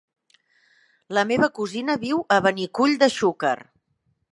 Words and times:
La 1.17 1.25
meva 1.33 1.51
cosina 1.61 1.99
viu 2.07 2.25
a 2.37 2.41
Benicull 2.49 3.01
de 3.05 3.15
Xúquer. 3.19 3.57